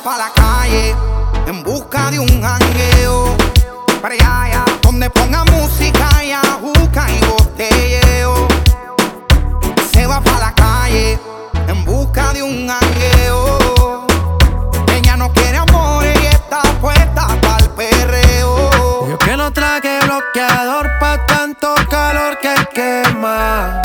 para 0.04 0.18
la 0.18 0.32
calle 0.34 0.94
en 1.46 1.62
busca 1.62 2.10
de 2.10 2.18
un 2.18 2.42
jangueo. 2.42 3.34
Para 4.02 4.14
allá, 4.14 4.64
donde 4.82 5.08
ponga 5.08 5.44
música 5.44 6.22
y 6.22 6.32
ajuca 6.32 7.06
y 7.10 7.24
botelleo. 7.24 8.46
Se 9.92 10.06
va 10.06 10.20
para 10.20 10.38
la 10.40 10.54
calle 10.54 11.18
en 11.66 11.84
busca 11.86 12.34
de 12.34 12.42
un 12.42 12.68
jangueo. 12.68 14.06
Ella 14.94 15.16
no 15.16 15.32
quiere 15.32 15.56
amor 15.56 16.04
y 16.04 16.26
está 16.26 16.60
puesta 16.82 17.26
pa'l 17.40 17.70
perreo. 17.70 19.08
Yo 19.08 19.18
que 19.18 19.36
no 19.38 19.50
traje 19.52 20.00
bloqueador 20.04 20.98
pa' 21.00 21.24
tanto 21.26 21.74
calor 21.88 22.38
que 22.40 22.54
quema. 22.74 23.80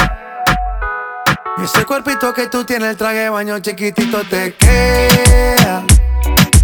Ese 1.64 1.86
cuerpito 1.86 2.34
que 2.34 2.48
tú 2.48 2.66
tienes, 2.66 2.90
el 2.90 2.98
traje 2.98 3.30
baño 3.30 3.60
chiquitito 3.60 4.22
te 4.30 4.54
queda. 4.56 5.84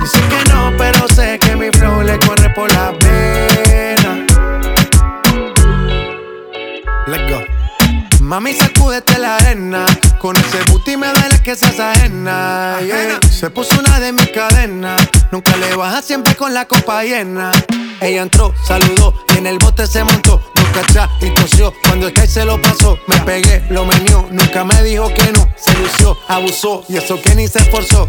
Dice 0.00 0.18
que 0.28 0.50
no, 0.52 0.72
pero 0.76 1.08
sé 1.08 1.38
que 1.38 1.56
mi 1.56 1.70
flow 1.70 2.02
le 2.02 2.18
corre 2.18 2.50
por 2.50 2.72
la 2.72 2.92
pena. 2.98 4.26
Let's 7.06 7.30
go. 7.30 7.54
Mami, 8.20 8.54
sacúdete 8.54 9.18
la 9.18 9.36
arena. 9.36 9.86
Con 10.18 10.36
ese 10.36 10.58
booty 10.70 10.96
me 10.96 11.08
duele 11.08 11.42
que 11.42 11.54
seas 11.54 11.78
ajena. 11.78 12.78
yeah. 12.80 13.20
Se 13.30 13.50
puso 13.50 13.78
una 13.78 14.00
de 14.00 14.12
mis 14.12 14.30
cadenas. 14.30 15.00
Nunca 15.30 15.56
le 15.58 15.76
baja 15.76 16.00
siempre 16.00 16.34
con 16.34 16.54
la 16.54 16.64
copa 16.64 17.02
llena. 17.04 17.50
Ella 18.00 18.22
entró, 18.22 18.54
saludó 18.66 19.14
y 19.34 19.38
en 19.38 19.46
el 19.46 19.58
bote 19.58 19.86
se 19.86 20.02
montó. 20.02 20.40
Nunca 20.54 20.80
atrás 20.80 21.10
y 21.20 21.30
tosió. 21.30 21.72
Cuando 21.86 22.08
el 22.08 22.14
que 22.14 22.26
se 22.26 22.44
lo 22.44 22.60
pasó, 22.60 22.98
me 23.06 23.18
pegué, 23.20 23.62
lo 23.70 23.84
menió. 23.84 24.26
Nunca 24.30 24.64
me 24.64 24.82
dijo 24.82 25.12
que 25.12 25.30
no. 25.32 25.46
Se 25.56 25.74
lució, 25.78 26.16
abusó 26.26 26.84
y 26.88 26.96
eso 26.96 27.20
que 27.20 27.34
ni 27.34 27.46
se 27.46 27.58
esforzó. 27.58 28.08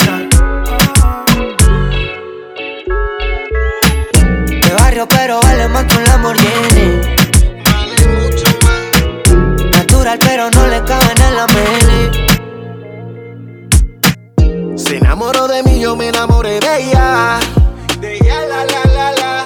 Barrio, 5.01 5.07
pero 5.07 5.39
vale 5.41 5.67
más 5.67 5.85
que 5.85 5.97
un 5.97 6.03
Lamborghini. 6.03 7.01
Natural, 9.71 10.19
pero 10.19 10.51
no 10.51 10.67
le 10.67 10.83
caben 10.83 11.21
en 11.21 11.35
la 11.35 11.47
mili. 11.47 12.09
Se 14.77 14.97
enamoró 14.97 15.47
de 15.47 15.63
mí, 15.63 15.79
yo 15.79 15.95
me 15.95 16.09
enamoré 16.09 16.59
de 16.59 16.83
ella. 16.83 17.39
De 17.99 18.17
ella, 18.17 18.41
la, 18.47 18.65
la, 18.65 18.83
la, 18.93 19.11
la. 19.11 19.45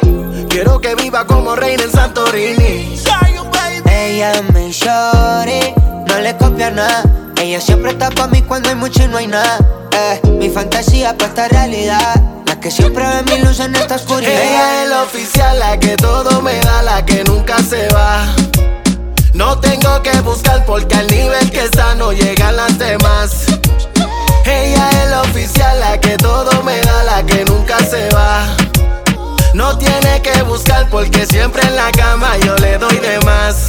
Quiero 0.50 0.80
que 0.80 0.96
viva 0.96 1.26
como 1.26 1.56
reina 1.56 1.84
en 1.84 1.92
Santorini. 1.92 3.00
Ella 3.90 4.42
mi 4.54 4.72
shorty, 4.72 5.74
no 6.08 6.20
le 6.20 6.36
copia 6.38 6.72
nada. 6.72 7.04
Ella 7.46 7.62
siempre 7.62 7.92
está 7.92 8.10
pa' 8.10 8.26
mí 8.26 8.42
cuando 8.42 8.70
hay 8.70 8.76
mucho 8.76 9.04
y 9.04 9.08
no 9.08 9.18
hay 9.18 9.28
nada. 9.28 9.60
Eh, 9.92 10.20
mi 10.40 10.50
fantasía 10.50 11.16
pa' 11.16 11.26
esta 11.26 11.48
realidad. 11.48 12.20
La 12.48 12.60
que 12.60 12.72
siempre 12.72 13.06
ve 13.06 13.22
mi 13.22 13.44
luz 13.44 13.60
en 13.60 13.76
esta 13.76 13.98
oscuridad. 13.98 14.32
Ella 14.32 14.84
es 14.84 14.90
la 14.90 15.04
oficial, 15.04 15.60
la 15.60 15.80
que 15.80 15.96
todo 15.96 16.42
me 16.42 16.60
da, 16.62 16.82
la 16.82 17.06
que 17.06 17.24
nunca 17.24 17.60
se 17.60 17.88
va. 17.90 18.34
No 19.36 19.60
tengo 19.60 20.02
que 20.02 20.20
buscar 20.22 20.66
porque 20.66 20.96
al 20.96 21.06
nivel 21.06 21.52
que 21.52 21.66
está 21.66 21.94
no 21.94 22.14
llegan 22.14 22.56
las 22.58 22.80
demás. 22.80 23.46
Ella 24.44 24.90
es 25.04 25.12
la 25.12 25.22
oficial, 25.22 25.80
la 25.80 26.02
que 26.02 26.18
todo 26.18 26.64
me 26.64 26.82
da, 26.82 27.04
la 27.04 27.24
que 27.24 27.46
nunca 27.46 27.78
se 27.78 28.10
va. 28.10 28.58
No 29.54 29.78
tiene 29.78 30.20
que 30.24 30.42
buscar 30.42 30.90
porque 30.90 31.28
siempre 31.28 31.62
en 31.62 31.76
la 31.76 31.92
cama 31.92 32.38
yo 32.44 32.56
le 32.56 32.80
doy 32.80 32.98
de 32.98 33.20
más. 33.20 33.68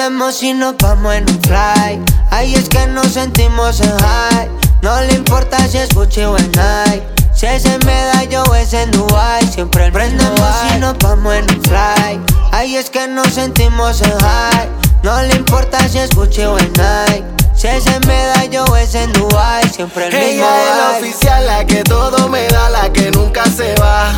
Prendemos 0.00 0.42
y 0.42 0.54
nos 0.54 0.78
vamos 0.78 1.14
en 1.14 1.28
un 1.28 1.42
fly. 1.42 2.02
Ahí 2.30 2.54
es 2.54 2.70
que 2.70 2.86
nos 2.86 3.08
sentimos 3.08 3.82
en 3.82 3.98
high. 3.98 4.48
No 4.80 4.98
le 5.02 5.12
importa 5.12 5.58
si 5.68 5.76
es 5.76 5.90
Gucci 5.94 6.22
o 6.22 6.38
en 6.38 6.50
Nike. 6.52 7.02
Si 7.34 7.44
es 7.44 7.66
en 7.66 7.78
medallo 7.84 8.42
o 8.44 8.54
es 8.54 8.72
en 8.72 8.90
Dubai. 8.92 9.46
Siempre 9.46 9.84
el 9.84 9.92
prendemos 9.92 10.54
y 10.74 10.78
nos 10.78 10.96
vamos 11.00 11.34
en 11.34 11.44
un 11.54 11.62
fly. 11.64 12.18
Ahí 12.50 12.76
es 12.76 12.88
que 12.88 13.06
nos 13.08 13.28
sentimos 13.34 14.00
en 14.00 14.18
high. 14.20 14.70
No 15.02 15.20
le 15.20 15.34
importa 15.34 15.86
si 15.86 15.98
es 15.98 16.08
Gucci 16.14 16.44
o 16.44 16.58
en 16.58 16.72
Nike. 16.72 17.24
Si 17.54 17.66
es 17.66 17.86
en 17.86 18.00
medallo 18.08 18.64
o 18.70 18.76
es 18.76 18.94
en 18.94 19.12
Dubai. 19.12 19.68
Siempre 19.68 20.06
el 20.06 20.14
mismo 20.14 20.28
Ella 20.28 20.62
es 20.62 20.76
la 20.78 20.98
oficial, 20.98 21.46
la 21.46 21.66
que 21.66 21.84
todo 21.84 22.26
me 22.30 22.46
da, 22.48 22.70
la 22.70 22.90
que 22.90 23.10
nunca 23.10 23.44
se 23.44 23.74
va. 23.74 24.14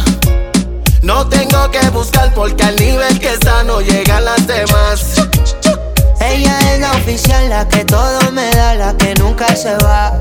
No 1.02 1.26
tengo 1.26 1.68
que 1.72 1.90
buscar 1.90 2.32
porque 2.34 2.62
al 2.62 2.76
nivel 2.76 3.18
que 3.18 3.30
está 3.30 3.64
no 3.64 3.80
llegan 3.80 4.24
las 4.24 4.46
demás. 4.46 5.16
Ella 6.24 6.58
es 6.72 6.80
la 6.80 6.92
oficial, 6.92 7.48
la 7.48 7.66
que 7.68 7.84
todo 7.84 8.30
me 8.32 8.48
da, 8.50 8.74
la 8.74 8.96
que 8.96 9.14
nunca 9.16 9.54
se 9.56 9.76
va. 9.78 10.12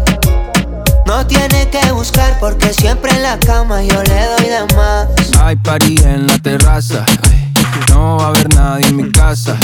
No 1.05 1.25
tiene 1.27 1.69
que 1.69 1.91
buscar 1.91 2.37
porque 2.39 2.73
siempre 2.73 3.11
en 3.11 3.23
la 3.23 3.37
cama 3.37 3.83
yo 3.83 4.01
le 4.03 4.25
doy 4.25 4.49
de 4.49 4.75
más. 4.75 5.07
Hay 5.39 5.55
party 5.57 5.97
en 6.03 6.27
la 6.27 6.37
terraza. 6.39 7.05
No 7.89 8.17
va 8.17 8.25
a 8.25 8.27
haber 8.29 8.53
nadie 8.55 8.87
en 8.87 8.95
mi 8.95 9.11
casa. 9.11 9.57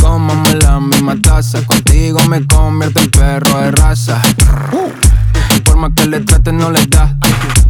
Comamos 0.00 0.54
la 0.62 0.78
misma 0.78 1.16
taza. 1.20 1.60
Contigo 1.64 2.18
me 2.28 2.46
convierto 2.46 3.00
en 3.00 3.10
perro 3.10 3.60
de 3.60 3.70
raza. 3.72 4.20
Por 5.64 5.76
más 5.76 5.90
que 5.96 6.06
le 6.06 6.20
traten, 6.20 6.58
no 6.58 6.70
les 6.70 6.88
da. 6.90 7.16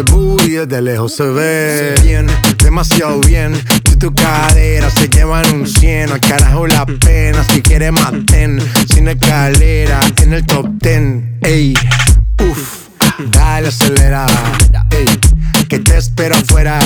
Ese 0.00 0.12
booty 0.12 0.52
desde 0.52 0.80
lejos 0.80 1.14
se 1.14 1.24
ve. 1.24 1.94
Bien, 2.02 2.26
demasiado 2.64 3.20
bien. 3.20 3.52
Y 3.92 3.96
tu 3.96 4.14
cadera 4.14 4.88
se 4.88 5.08
llevan 5.08 5.52
un 5.52 5.66
cien. 5.66 6.10
Al 6.10 6.20
carajo 6.20 6.66
la 6.66 6.86
pena. 6.86 7.44
Si 7.44 7.60
quieres 7.60 7.92
maten. 7.92 8.60
Sin 8.90 9.08
escalera 9.08 10.00
en 10.22 10.32
el 10.32 10.46
top 10.46 10.68
ten. 10.80 11.38
Ey, 11.42 11.74
uff. 12.50 12.88
Dale 13.30 13.68
acelera. 13.68 14.24
Ey, 14.90 15.06
que 15.70 15.78
te 15.78 15.96
espero 15.96 16.34
afuera. 16.34 16.80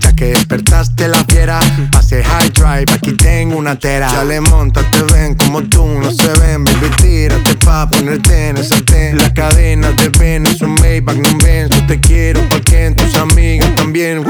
Ya 0.00 0.14
que 0.14 0.26
despertaste 0.26 1.08
la 1.08 1.24
fiera, 1.24 1.58
pase 1.90 2.22
high 2.22 2.50
drive, 2.50 2.92
aquí 2.92 3.12
tengo 3.12 3.56
una 3.56 3.76
tera. 3.76 4.08
Ya 4.12 4.22
le 4.22 4.40
monta, 4.40 4.88
te 4.92 5.02
ven 5.12 5.34
como 5.34 5.64
tú, 5.64 5.84
no 5.84 6.12
se 6.12 6.28
ven, 6.38 6.62
baby, 6.62 6.88
tírate 7.02 7.56
pa' 7.56 7.90
ponerte 7.90 8.50
en 8.50 8.58
esa 8.58 8.80
ten. 8.82 9.18
La 9.18 9.34
cadena 9.34 9.90
de 9.90 10.10
ven, 10.10 10.46
es 10.46 10.60
un 10.60 10.74
Maybach, 10.74 11.16
no 11.16 11.36
ven, 11.42 11.68
yo 11.70 11.86
te 11.88 11.98
quiero 11.98 12.40
porque 12.48 12.94
tus 12.96 13.16
amigas 13.16 13.74
también. 13.74 14.24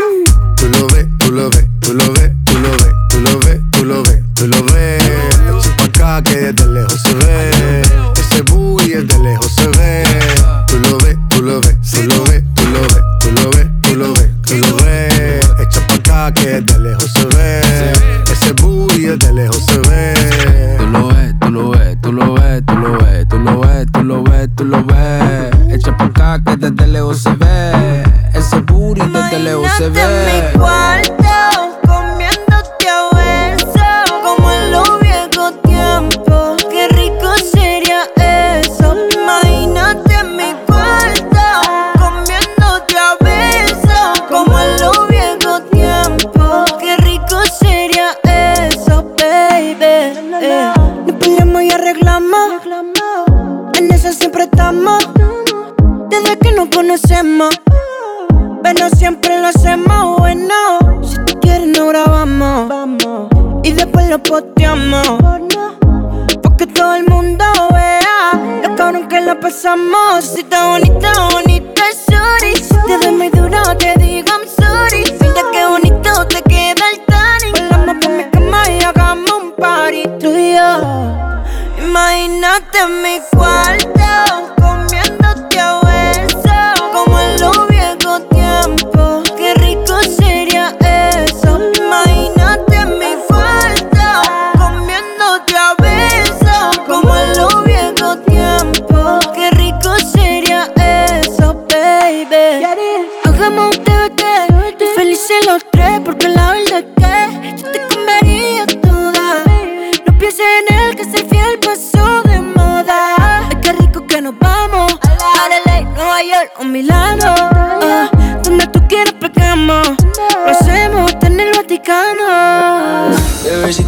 Tú 0.56 0.66
lo 0.70 0.86
ves, 0.86 1.06
tú 1.18 1.30
lo 1.30 1.50
ves, 1.50 1.66
tú 1.80 1.92
lo 1.92 2.10
ves, 2.14 2.32
tú 2.44 2.58
lo 2.58 2.70
ves, 2.70 2.92
tú 3.10 3.20
lo 3.20 3.38
ves, 3.40 3.60
tú 3.70 3.84
lo 3.84 4.02
ves, 4.02 4.22
tú 4.32 4.46
lo 4.46 4.64
ves. 4.64 5.02
Echa 5.02 5.76
pa' 5.76 5.84
acá 5.84 6.22
que 6.22 6.36
desde 6.52 6.66
lejos 6.72 7.02
se 7.02 7.14
ve. 7.14 7.82
Ese 8.16 8.42
booty 8.42 8.92
desde 8.92 9.18
lejos 9.18 9.54
se 9.54 9.68
ve. 9.68 10.04
Tú 10.68 10.78
lo 10.78 10.96
ves, 10.98 11.18
tú 11.28 11.42
lo 11.42 11.60
ves, 11.60 11.76
tú 11.90 12.02
lo 12.04 12.24
ves, 12.24 12.42
Que 16.35 16.61
desde 16.61 16.79
lejos 16.81 17.11
se 17.12 17.24
ve. 17.26 17.61
Ese 18.31 18.53
booty 18.53 19.07
desde 19.07 19.33
lejos 19.33 19.64
se 19.64 19.79
ve. 19.89 20.14
Tú 20.79 20.87
lo 20.87 21.09
ves, 21.09 21.35
tú 21.41 21.51
lo 21.51 21.70
ves, 21.70 21.97
tú 22.01 22.12
lo 22.12 22.35
ves, 22.35 22.62
tú 22.66 22.74
lo 22.76 22.99
ves, 22.99 23.29
tú 23.29 23.39
lo 23.39 23.61
ves, 23.61 23.87
tú 23.93 24.05
lo 24.05 24.22
ves, 24.22 24.49
tú 24.55 24.64
lo 24.64 24.85
ves. 24.85 25.74
Echa 25.74 25.97
pa' 25.97 26.05
acá 26.05 26.43
que 26.45 26.57
desde 26.57 26.87
lejos 26.87 27.22
se 27.22 27.31
ve. 27.31 28.05
Ese 28.35 28.61
booty 28.61 29.01
desde 29.01 29.39
lejos 29.39 29.70
se 29.79 29.89
ve. 29.89 30.53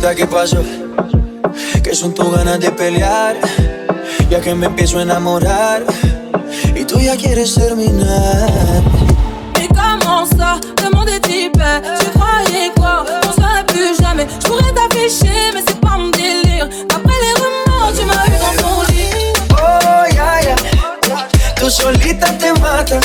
Bebecita, 0.00 0.14
¿qué 0.14 0.26
pasó? 0.26 0.62
Que 1.82 1.94
son 1.94 2.14
tus 2.14 2.34
ganas 2.34 2.58
de 2.60 2.70
pelear. 2.70 3.36
Ya 4.30 4.40
que 4.40 4.54
me 4.54 4.66
empiezo 4.66 4.98
a 4.98 5.02
enamorar. 5.02 5.82
Y 6.74 6.84
tú 6.84 6.98
ya 6.98 7.16
quieres 7.16 7.54
terminar. 7.54 8.50
Et 9.60 9.68
comment 9.68 10.24
ça, 10.24 10.58
vraiment 10.78 11.04
des 11.04 11.20
types 11.20 11.62
Tu 11.98 12.06
croyais 12.18 12.70
quoi 12.76 13.04
On 13.28 13.32
serait 13.32 13.64
plus 13.66 13.96
jamais 14.00 14.26
Je 14.40 14.46
pourrais 14.46 14.72
t'afficher 14.72 15.50
mais 15.52 15.62
c'est 15.66 15.80
pas 15.80 15.96
mon 15.98 16.08
délire 16.10 16.68
D'après 16.88 17.14
les 17.24 17.34
rumeurs 17.34 17.92
tu 17.94 18.04
m'as 18.06 18.26
eu 18.26 18.38
dans 18.40 18.62
ton 18.62 18.82
lit 18.92 19.32
Oh, 19.52 20.14
ya, 20.14 20.40
ya. 20.42 20.56
Tú 21.56 21.68
solita 21.68 22.26
te 22.38 22.58
matas. 22.60 23.04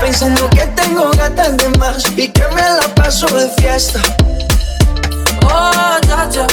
Pensando 0.00 0.48
que 0.50 0.66
tengo 0.76 1.10
gatas 1.16 1.56
de 1.56 1.78
más 1.78 2.04
y 2.16 2.28
que 2.28 2.42
me 2.54 2.60
la 2.60 2.94
paso 2.94 3.26
de 3.28 3.48
fiesta. 3.62 4.00
Oh, 5.44 6.00
dja 6.02 6.46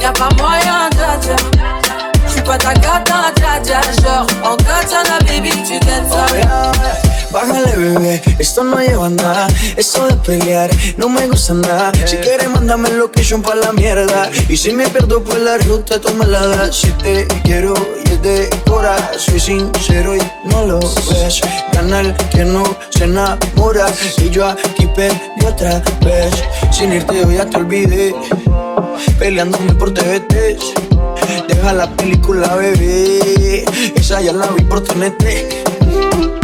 y'a 0.00 0.12
pas 0.12 0.28
moyen, 0.36 0.90
dja. 0.92 1.36
J'suis 2.28 2.42
pas 2.42 2.58
ta 2.58 2.74
gata, 2.74 3.32
dja. 3.64 3.80
Genre, 4.02 4.26
en 4.44 4.56
katana, 4.56 5.18
baby, 5.26 5.50
tu 5.62 5.78
t'aimes 5.80 6.08
ça. 6.10 7.05
Bájale, 7.36 7.76
bebé, 7.76 8.22
esto 8.38 8.64
no 8.64 8.80
lleva 8.80 9.10
nada. 9.10 9.46
Eso 9.76 10.06
de 10.06 10.14
pelear 10.14 10.70
no 10.96 11.10
me 11.10 11.26
gusta 11.26 11.52
nada. 11.52 11.92
Si 12.06 12.16
quieres, 12.16 12.48
mándame 12.48 12.88
location 12.88 13.42
pa' 13.42 13.54
la 13.54 13.72
mierda. 13.74 14.30
Y 14.48 14.56
si 14.56 14.72
me 14.72 14.88
pierdo 14.88 15.22
por 15.22 15.38
la 15.40 15.58
ruta, 15.58 16.00
tú 16.00 16.14
me 16.14 16.24
la 16.24 16.46
das. 16.46 16.76
Si 16.76 16.90
te 16.92 17.26
quiero 17.44 17.74
y 18.06 18.08
es 18.08 18.22
de 18.22 18.48
cora, 18.66 18.96
soy 19.18 19.38
sincero 19.38 20.16
y 20.16 20.20
no 20.44 20.64
lo 20.64 20.80
ves. 20.80 21.42
Canal 21.72 22.16
que 22.30 22.42
no 22.46 22.62
se 22.88 23.04
enamora. 23.04 23.86
Y 24.16 24.30
yo 24.30 24.46
aquí 24.46 24.86
perdí 24.96 25.44
otra 25.46 25.82
vez. 26.00 26.32
Sin 26.70 26.94
irte, 26.94 27.20
yo 27.20 27.30
ya 27.30 27.44
te 27.44 27.58
olvidé. 27.58 28.14
Peleándome 29.18 29.74
por 29.74 29.92
TVT. 29.92 30.56
Deja 31.48 31.72
la 31.74 31.90
película, 31.96 32.54
bebé. 32.54 33.66
Esa 33.94 34.22
ya 34.22 34.32
la 34.32 34.46
vi 34.46 34.62
por 34.62 34.82
TNT. 34.82 36.35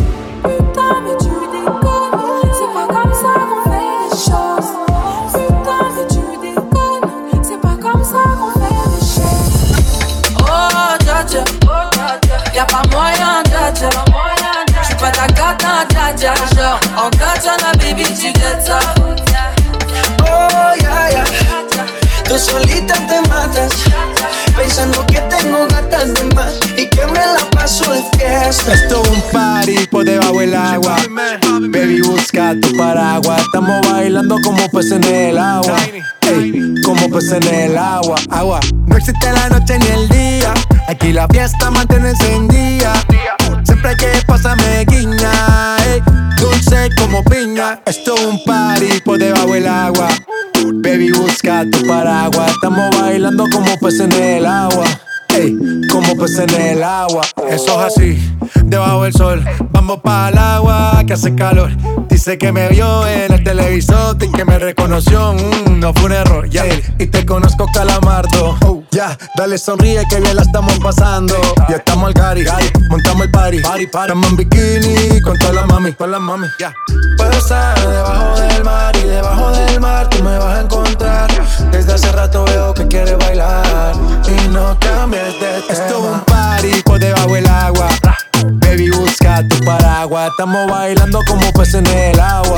Moyen, 14.11 14.37
dja 14.37 14.53
dja. 14.69 14.83
J'suis 14.83 14.97
pas 14.97 15.11
ta 15.11 15.27
dja 15.29 15.55
dja. 15.59 15.73
Genre, 17.43 17.73
baby, 17.79 18.05
tu. 18.05 18.23
Oh, 20.23 20.75
ya, 20.81 21.11
ya. 21.11 21.25
Tú 22.25 22.39
solita 22.39 22.95
te 22.95 23.21
matas. 23.29 23.73
Pensando 24.57 25.05
que 25.07 25.21
tengo 25.23 25.67
gatas 25.67 26.15
de 26.15 26.35
más 26.35 26.55
y 26.77 26.87
que 26.87 27.05
me 27.07 27.19
la 27.19 27.51
paso 27.51 27.93
de 27.93 28.03
fiesta. 28.17 28.75
Esto 28.75 29.03
es 29.03 29.11
un 29.11 29.23
party 29.33 29.87
por 29.89 30.05
debajo 30.05 30.39
del 30.39 30.55
agua. 30.55 30.97
Baby, 31.69 32.03
busca 32.03 32.55
tu 32.61 32.77
paraguas. 32.77 33.41
Estamos 33.41 33.81
bailando 33.91 34.37
como 34.45 34.69
peces 34.69 34.93
en 34.93 35.05
el 35.05 35.39
agua. 35.39 35.77
Ey, 36.21 36.75
como 36.85 37.11
peces 37.11 37.45
en 37.45 37.55
el 37.55 37.77
agua. 37.79 38.15
Agua. 38.31 38.61
No 38.87 38.97
existe 38.97 39.33
la 39.33 39.49
noche 39.49 39.79
ni 39.79 39.87
el 39.87 40.09
día. 40.09 40.55
Aquí 40.87 41.13
la 41.13 41.27
fiesta 41.27 41.71
mantiene 41.71 42.11
encendida. 42.11 42.93
Siempre 43.73 43.97
que 43.97 44.09
pasa 44.27 44.55
me 44.55 44.85
guiña. 44.85 45.77
ey, 45.87 46.03
dulce 46.39 46.91
como 46.99 47.25
piña. 47.25 47.81
Esto 47.87 48.15
es 48.15 48.27
un 48.27 48.45
party 48.45 49.01
por 49.03 49.19
debajo 49.19 49.55
del 49.55 49.67
agua. 49.67 50.09
Baby, 50.75 51.13
busca 51.13 51.65
tu 51.71 51.87
paraguas. 51.87 52.51
Estamos 52.51 52.91
bailando 53.01 53.47
como 53.51 53.75
peces 53.79 54.01
en 54.01 54.13
el 54.13 54.45
agua. 54.45 54.85
Como 55.91 56.17
peces 56.17 56.53
en 56.55 56.61
el 56.61 56.83
agua. 56.83 57.23
Eso 57.51 57.81
es 57.81 57.97
así, 57.97 58.37
debajo 58.65 59.05
del 59.05 59.13
sol. 59.13 59.45
Vamos 59.71 60.01
para 60.01 60.29
el 60.29 60.39
agua 60.39 61.03
que 61.07 61.15
hace 61.15 61.35
calor. 61.35 61.71
Dice 62.09 62.39
que 62.39 62.53
me 62.53 62.69
vio 62.69 63.07
en 63.09 63.33
el 63.33 63.43
televisor 63.43 64.17
y 64.21 64.31
que 64.31 64.45
me 64.45 64.59
reconoció. 64.59 65.33
Mm, 65.33 65.81
no 65.81 65.93
fue 65.95 66.05
un 66.05 66.13
error, 66.13 66.49
ya. 66.49 66.65
Y 66.99 67.07
te 67.07 67.27
conozco, 67.27 67.67
calamardo. 67.75 68.57
Oh, 68.65 68.83
ya, 68.93 69.19
dale 69.37 69.59
sonríe 69.59 70.03
que 70.09 70.21
bien 70.21 70.37
la 70.37 70.43
estamos 70.43 70.79
pasando. 70.79 71.35
Ya 71.69 71.77
estamos 71.77 72.07
al 72.07 72.15
gari, 72.15 72.45
montamos 72.89 73.23
el 73.25 73.31
party. 73.31 73.61
party, 73.61 73.85
Estamos 73.85 74.31
en 74.31 74.37
bikini 74.37 75.21
con 75.23 75.39
todas 75.39 75.55
las 75.55 75.67
mami, 75.67 75.93
con 75.95 76.11
las 76.11 76.21
mami. 76.21 76.47
Ya. 76.61 76.73
Puedo 77.17 77.33
estar 77.33 77.79
debajo 77.81 78.41
del 78.41 78.65
mar 78.65 78.97
y 78.97 79.09
debajo 79.09 79.51
del 79.51 79.81
mar 79.81 80.09
tú 80.09 80.23
me 80.23 80.39
vas 80.39 80.59
a 80.59 80.61
encontrar. 80.61 81.31
Desde 81.73 81.95
hace 81.95 82.13
rato 82.13 82.45
veo 82.45 82.75
que 82.75 82.87
quieres 82.87 83.19
bailar 83.19 83.95
y 84.29 84.49
no 84.49 84.79
cambies 84.79 85.32
Estamos 90.33 90.67
bailando 90.67 91.21
como 91.29 91.53
peces 91.53 91.75
en 91.75 91.87
el 91.87 92.19
agua. 92.19 92.57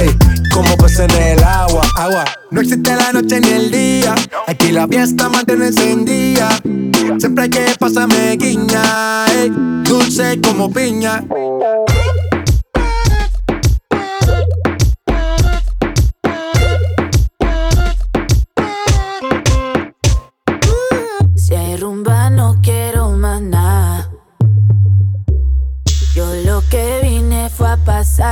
Ey, 0.00 0.10
como 0.52 0.76
peces 0.76 1.08
en 1.08 1.10
el 1.38 1.44
agua. 1.44 1.82
Agua. 1.96 2.24
No 2.50 2.60
existe 2.60 2.96
la 2.96 3.12
noche 3.12 3.40
ni 3.40 3.48
el 3.48 3.70
día. 3.70 4.14
Aquí 4.48 4.72
la 4.72 4.88
fiesta 4.88 5.28
mantiene 5.28 5.68
encendida. 5.68 6.48
Siempre 7.18 7.48
que 7.48 7.76
pasa 7.78 8.08
me 8.08 8.36
guiña. 8.36 9.26
Ey, 9.36 9.52
dulce 9.84 10.40
como 10.42 10.68
piña. 10.72 11.22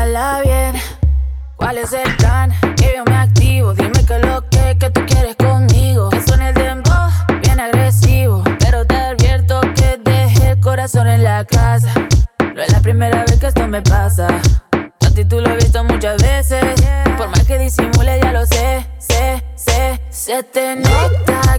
Pasarla 0.01 0.41
bien. 0.43 0.83
¿Cuál 1.57 1.79
es 1.79 1.93
el 1.93 2.17
plan? 2.17 2.51
Que 2.77 2.95
yo 2.97 3.05
me 3.05 3.17
activo. 3.17 3.75
Dime 3.75 4.05
que 4.07 4.19
lo 4.19 4.49
que, 4.49 4.77
que 4.79 4.91
tú 4.91 5.03
quieres 5.07 5.37
conmigo. 5.37 6.09
Que 6.09 6.23
suene 6.23 6.49
el 6.49 6.55
dembow, 6.55 7.11
bien 7.43 7.61
agresivo. 7.61 8.43
Pero 8.61 8.87
te 8.87 8.97
advierto 8.97 9.61
que 9.75 10.01
dejé 10.03 10.53
el 10.53 10.61
corazón 10.61 11.07
en 11.07 11.23
la 11.23 11.45
casa. 11.45 11.93
No 12.55 12.63
es 12.63 12.73
la 12.73 12.81
primera 12.81 13.25
vez 13.25 13.39
que 13.39 13.47
esto 13.49 13.69
me 13.69 13.83
pasa. 13.83 14.29
A 14.73 15.11
ti 15.15 15.25
tú 15.25 15.41
lo 15.41 15.51
he 15.51 15.57
visto 15.57 15.85
muchas 15.85 16.23
veces. 16.23 16.65
Por 17.19 17.29
más 17.29 17.45
que 17.45 17.59
disimule, 17.59 18.19
ya 18.23 18.33
lo 18.33 18.47
sé, 18.47 18.87
sé, 18.99 19.45
sé. 19.55 20.01
Se 20.09 20.43
te 20.43 20.77
nota 20.77 21.59